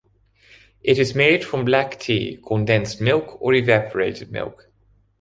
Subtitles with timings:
[0.81, 4.67] It is made from black tea, condensed milk or evaporated milk.